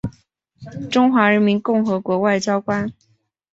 [0.89, 2.91] 中华人民共和国外交官。